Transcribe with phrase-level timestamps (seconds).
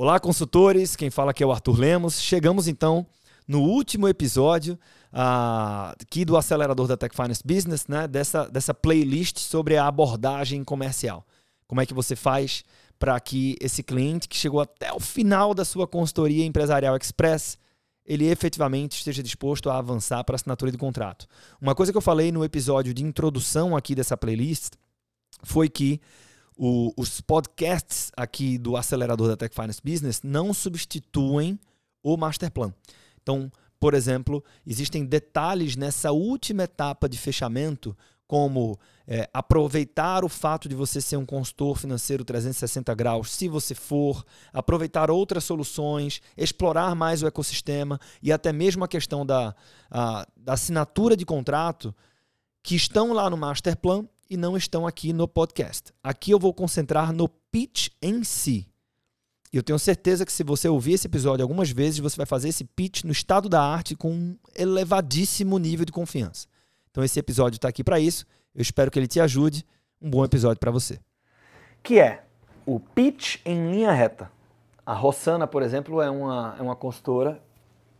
[0.00, 0.94] Olá, consultores.
[0.94, 2.22] Quem fala aqui é o Arthur Lemos.
[2.22, 3.04] Chegamos então
[3.48, 4.78] no último episódio
[5.12, 8.06] uh, aqui do acelerador da Tech Finance Business, né?
[8.06, 11.26] Dessa, dessa playlist sobre a abordagem comercial.
[11.66, 12.62] Como é que você faz
[12.96, 17.58] para que esse cliente que chegou até o final da sua consultoria empresarial express
[18.06, 21.26] ele efetivamente esteja disposto a avançar para a assinatura de contrato.
[21.60, 24.74] Uma coisa que eu falei no episódio de introdução aqui dessa playlist
[25.42, 26.00] foi que
[26.58, 31.58] o, os podcasts aqui do acelerador da Tech Finance Business não substituem
[32.02, 32.74] o master plan.
[33.22, 40.68] Então, por exemplo, existem detalhes nessa última etapa de fechamento, como é, aproveitar o fato
[40.68, 46.94] de você ser um consultor financeiro 360 graus, se você for, aproveitar outras soluções, explorar
[46.94, 49.54] mais o ecossistema e até mesmo a questão da,
[49.90, 51.94] a, da assinatura de contrato,
[52.62, 55.92] que estão lá no Master Plan e não estão aqui no podcast.
[56.02, 58.66] Aqui eu vou concentrar no pitch em si.
[59.52, 62.50] E eu tenho certeza que se você ouvir esse episódio algumas vezes, você vai fazer
[62.50, 66.46] esse pitch no estado da arte com um elevadíssimo nível de confiança.
[66.90, 68.26] Então esse episódio está aqui para isso.
[68.54, 69.64] Eu espero que ele te ajude.
[70.00, 71.00] Um bom episódio para você.
[71.82, 72.24] Que é
[72.66, 74.30] o pitch em linha reta.
[74.84, 77.42] A Rossana, por exemplo, é uma, é uma consultora,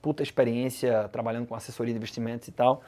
[0.03, 2.83] puta experiência trabalhando com assessoria de investimentos e tal.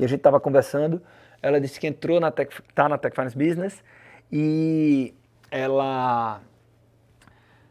[0.00, 1.00] E a gente estava conversando
[1.42, 3.82] ela disse que entrou na Tech, tá na Tech Finance Business
[4.30, 5.14] e
[5.50, 6.40] ela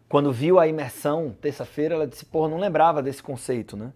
[0.08, 3.94] quando viu a imersão terça-feira, ela disse: "Porra, não lembrava desse conceito, né?"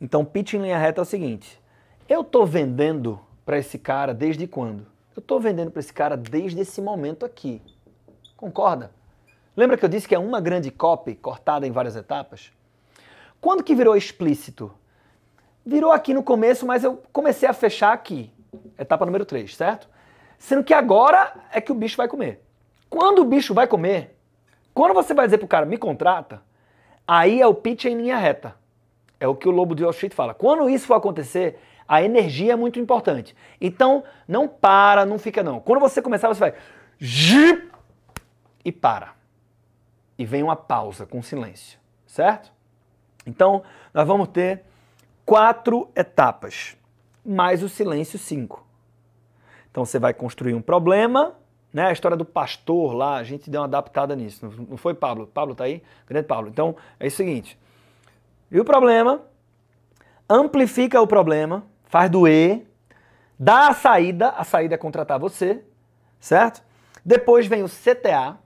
[0.00, 1.60] Então, pitch em linha reta é o seguinte:
[2.08, 4.86] eu tô vendendo para esse cara desde quando?
[5.14, 7.60] Eu tô vendendo para esse cara desde esse momento aqui.
[8.36, 8.90] Concorda?
[9.56, 12.52] Lembra que eu disse que é uma grande copy cortada em várias etapas?
[13.40, 14.72] Quando que virou explícito?
[15.66, 18.32] Virou aqui no começo, mas eu comecei a fechar aqui
[18.78, 19.88] etapa número 3, certo?
[20.38, 22.42] Sendo que agora é que o bicho vai comer.
[22.88, 24.16] Quando o bicho vai comer,
[24.72, 26.42] quando você vai dizer pro cara, me contrata,
[27.06, 28.54] aí é o pitch em linha reta.
[29.18, 30.34] É o que o Lobo de Wall Street fala.
[30.34, 31.58] Quando isso for acontecer,
[31.88, 33.34] a energia é muito importante.
[33.60, 35.58] Então, não para, não fica não.
[35.58, 36.54] Quando você começar, você vai
[38.64, 39.14] e para.
[40.18, 42.52] E vem uma pausa com silêncio, certo?
[43.26, 44.64] Então, nós vamos ter
[45.26, 46.76] quatro etapas
[47.24, 48.64] mais o silêncio 5.
[49.70, 51.34] Então você vai construir um problema,
[51.72, 51.88] né?
[51.88, 54.48] A história do pastor lá, a gente deu uma adaptada nisso.
[54.68, 55.26] Não foi Pablo?
[55.26, 55.82] Pablo tá aí?
[56.06, 56.48] Grande Pablo.
[56.48, 57.58] Então é o seguinte:
[58.50, 59.22] e o problema,
[60.30, 62.64] amplifica o problema, faz doer,
[63.38, 65.64] dá a saída, a saída é contratar você,
[66.20, 66.62] certo?
[67.04, 68.38] Depois vem o CTA,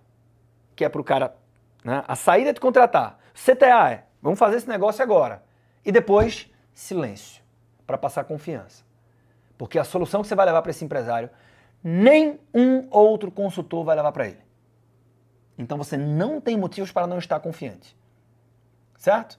[0.74, 1.36] que é para o cara,
[1.84, 2.02] né?
[2.08, 3.18] A saída é de contratar.
[3.34, 5.42] CTA é, vamos fazer esse negócio agora.
[5.84, 7.42] E depois, silêncio
[7.86, 8.84] para passar confiança.
[9.58, 11.28] Porque a solução que você vai levar para esse empresário,
[11.82, 14.40] nem um outro consultor vai levar para ele.
[15.58, 17.96] Então você não tem motivos para não estar confiante.
[18.96, 19.38] Certo?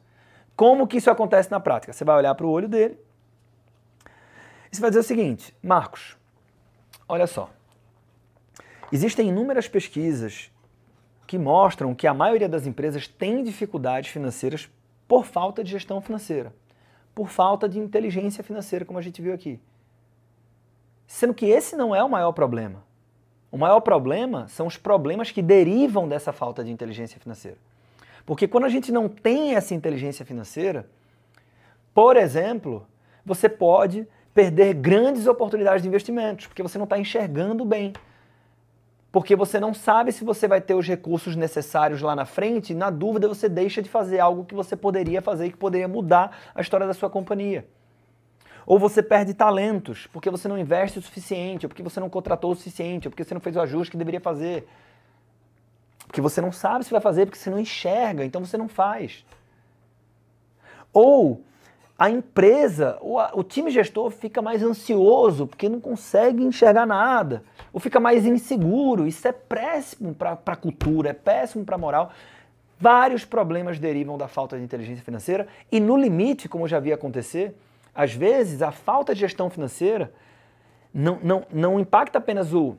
[0.56, 1.94] Como que isso acontece na prática?
[1.94, 3.00] Você vai olhar para o olho dele
[4.72, 6.18] e você vai dizer o seguinte: Marcos,
[7.08, 7.50] olha só.
[8.92, 10.52] Existem inúmeras pesquisas
[11.26, 14.70] que mostram que a maioria das empresas tem dificuldades financeiras
[15.08, 16.54] por falta de gestão financeira
[17.14, 19.60] por falta de inteligência financeira, como a gente viu aqui.
[21.08, 22.84] Sendo que esse não é o maior problema.
[23.52, 27.58] O maior problema são os problemas que derivam dessa falta de inteligência financeira.
[28.26, 30.88] Porque quando a gente não tem essa inteligência financeira,
[31.94, 32.88] por exemplo,
[33.26, 37.92] você pode perder grandes oportunidades de investimentos, porque você não está enxergando bem
[39.12, 42.90] porque você não sabe se você vai ter os recursos necessários lá na frente, na
[42.90, 46.62] dúvida você deixa de fazer algo que você poderia fazer e que poderia mudar a
[46.62, 47.68] história da sua companhia.
[48.66, 52.52] Ou você perde talentos porque você não investe o suficiente, ou porque você não contratou
[52.52, 54.66] o suficiente, ou porque você não fez o ajuste que deveria fazer.
[56.08, 59.26] Porque você não sabe se vai fazer, porque você não enxerga, então você não faz.
[60.94, 61.42] Ou
[61.98, 67.44] a empresa, o time gestor fica mais ansioso porque não consegue enxergar nada,
[67.74, 69.08] ou fica mais inseguro.
[69.08, 72.12] Isso é péssimo para a cultura, é péssimo para a moral.
[72.80, 76.92] Vários problemas derivam da falta de inteligência financeira e, no limite, como eu já vi
[76.92, 77.56] acontecer,
[77.94, 80.12] às vezes a falta de gestão financeira
[80.94, 82.76] não, não, não impacta apenas o,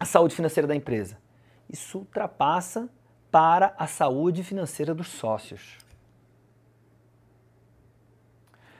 [0.00, 1.18] a saúde financeira da empresa.
[1.68, 2.88] Isso ultrapassa
[3.30, 5.76] para a saúde financeira dos sócios.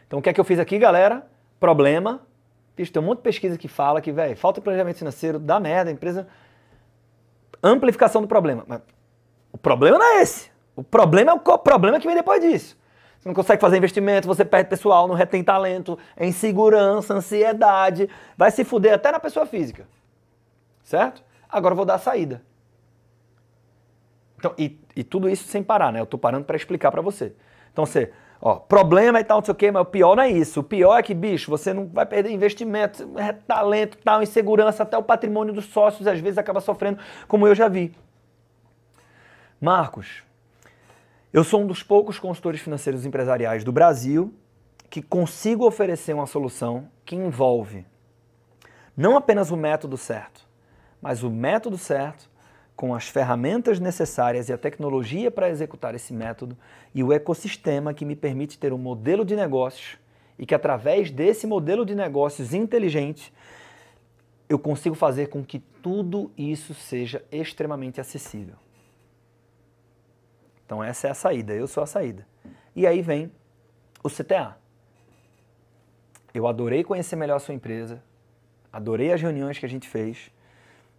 [0.06, 1.26] Então o que é que eu fiz aqui, galera?
[1.58, 2.22] Problema.
[2.76, 5.90] Bicho, tem um monte de pesquisa que fala que, velho, falta planejamento financeiro, dá merda,
[5.90, 6.28] a empresa.
[7.62, 8.64] Amplificação do problema.
[8.66, 8.82] Mas
[9.50, 10.50] o problema não é esse.
[10.76, 12.76] O problema é o problema que vem depois disso.
[13.18, 18.50] Você não consegue fazer investimento, você perde pessoal, não retém talento, é insegurança, ansiedade, vai
[18.50, 19.88] se fuder até na pessoa física.
[20.84, 21.24] Certo?
[21.48, 22.42] Agora eu vou dar a saída.
[24.38, 26.00] Então, e, e tudo isso sem parar, né?
[26.00, 27.34] Eu tô parando para explicar para você.
[27.72, 30.30] Então você, ó, problema e tal, não sei o quê, mas o pior não é
[30.30, 30.60] isso.
[30.60, 34.96] O pior é que, bicho, você não vai perder investimento, é talento, tal, insegurança, até
[34.96, 36.98] o patrimônio dos sócios às vezes acaba sofrendo,
[37.28, 37.94] como eu já vi.
[39.60, 40.22] Marcos,
[41.32, 44.34] eu sou um dos poucos consultores financeiros empresariais do Brasil
[44.88, 47.84] que consigo oferecer uma solução que envolve
[48.96, 50.46] não apenas o método certo,
[51.02, 52.30] mas o método certo
[52.76, 56.56] com as ferramentas necessárias e a tecnologia para executar esse método
[56.94, 59.96] e o ecossistema que me permite ter um modelo de negócios
[60.38, 63.32] e que através desse modelo de negócios inteligente
[64.46, 68.56] eu consigo fazer com que tudo isso seja extremamente acessível.
[70.66, 72.26] Então essa é a saída, eu sou a saída.
[72.74, 73.32] E aí vem
[74.04, 74.58] o CTA.
[76.34, 78.02] Eu adorei conhecer melhor a sua empresa,
[78.70, 80.30] adorei as reuniões que a gente fez,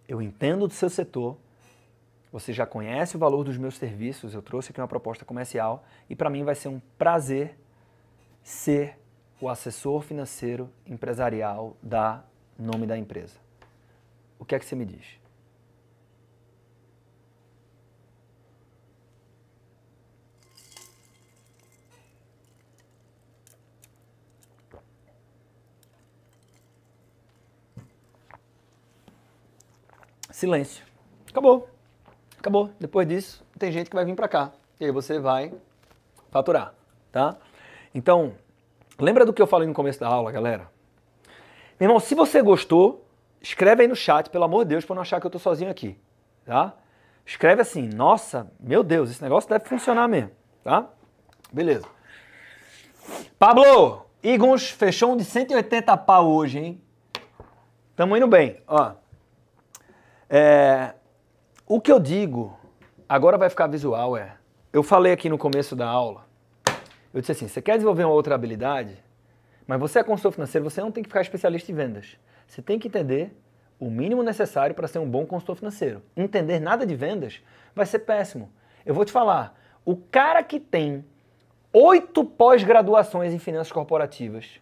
[0.07, 1.38] eu entendo do seu setor,
[2.31, 6.15] você já conhece o valor dos meus serviços, eu trouxe aqui uma proposta comercial e
[6.15, 7.57] para mim vai ser um prazer
[8.44, 8.97] ser
[9.39, 12.24] o assessor financeiro empresarial da
[12.57, 13.39] nome da empresa.
[14.39, 15.06] O que é que você me diz?
[30.31, 30.85] Silêncio.
[31.31, 31.76] Acabou.
[32.48, 32.72] Acabou.
[32.80, 34.54] Depois disso, tem gente que vai vir para cá.
[34.80, 35.52] E aí você vai
[36.32, 36.74] faturar,
[37.12, 37.36] tá?
[37.94, 38.36] Então,
[38.98, 40.72] lembra do que eu falei no começo da aula, galera?
[41.78, 43.06] Meu irmão, se você gostou,
[43.42, 45.70] escreve aí no chat, pelo amor de Deus, para não achar que eu tô sozinho
[45.70, 46.00] aqui,
[46.46, 46.74] tá?
[47.26, 50.32] Escreve assim, nossa, meu Deus, esse negócio deve funcionar mesmo,
[50.64, 50.88] tá?
[51.52, 51.86] Beleza.
[53.38, 56.82] Pablo, Igons fechou um de 180 pau hoje, hein?
[57.94, 58.94] Tamo indo bem, ó.
[60.30, 60.94] É,
[61.68, 62.58] o que eu digo,
[63.10, 64.38] agora vai ficar visual, é.
[64.72, 66.25] Eu falei aqui no começo da aula,
[67.14, 68.98] eu disse assim: você quer desenvolver uma outra habilidade,
[69.68, 72.18] mas você é consultor financeiro, você não tem que ficar especialista em vendas.
[72.48, 73.38] Você tem que entender
[73.78, 76.02] o mínimo necessário para ser um bom consultor financeiro.
[76.16, 77.42] Entender nada de vendas
[77.75, 78.50] vai ser péssimo.
[78.86, 81.04] Eu vou te falar: o cara que tem
[81.74, 84.62] oito pós-graduações em finanças corporativas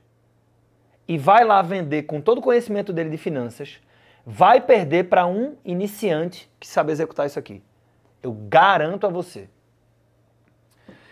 [1.08, 3.80] e vai lá vender com todo o conhecimento dele de finanças,
[4.26, 7.62] vai perder para um iniciante que sabe executar isso aqui.
[8.24, 9.48] Eu garanto a você.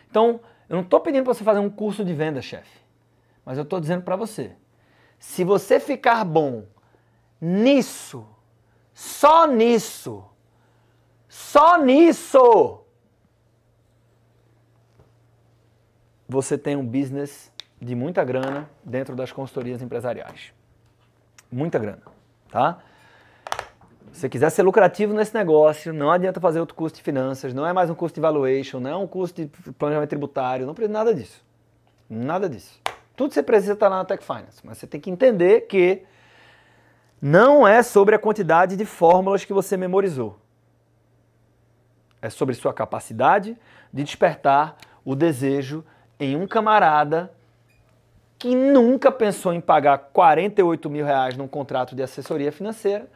[0.10, 2.82] Então, eu não estou pedindo para você fazer um curso de venda, chefe.
[3.46, 4.56] Mas eu estou dizendo para você.
[5.20, 6.66] Se você ficar bom
[7.40, 8.28] nisso,
[8.94, 10.26] só nisso,
[11.28, 12.84] só nisso,
[16.28, 20.54] você tem um business de muita grana dentro das consultorias empresariais.
[21.52, 22.02] Muita grana,
[22.50, 22.82] tá?
[24.14, 27.66] Se você quiser ser lucrativo nesse negócio, não adianta fazer outro curso de finanças, não
[27.66, 30.94] é mais um curso de valuation, não é um curso de planejamento tributário, não precisa
[30.94, 31.44] nada disso.
[32.08, 32.80] Nada disso.
[33.16, 36.04] Tudo você precisa estar lá na Tech Finance, mas você tem que entender que
[37.20, 40.38] não é sobre a quantidade de fórmulas que você memorizou.
[42.22, 43.58] É sobre sua capacidade
[43.92, 45.84] de despertar o desejo
[46.20, 47.34] em um camarada
[48.38, 53.10] que nunca pensou em pagar 48 mil reais num contrato de assessoria financeira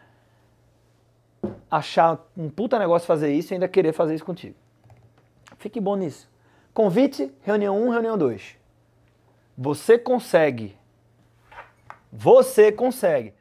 [1.70, 4.56] achar um puta negócio fazer isso e ainda querer fazer isso contigo.
[5.58, 6.30] Fique bom nisso.
[6.74, 8.56] Convite, reunião 1, reunião 2.
[9.58, 10.78] Você consegue.
[12.12, 13.34] Você consegue.